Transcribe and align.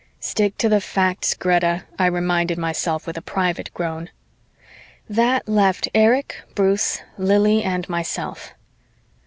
"Stick 0.19 0.57
to 0.57 0.67
the 0.67 0.81
facts, 0.81 1.35
Greta," 1.35 1.83
I 1.99 2.07
reminded 2.07 2.57
myself 2.57 3.05
with 3.05 3.17
a 3.17 3.21
private 3.21 3.71
groan. 3.71 4.09
That 5.07 5.47
left 5.47 5.89
Erich, 5.93 6.41
Bruce, 6.55 7.03
Lili 7.19 7.61
and 7.61 7.87
myself. 7.87 8.55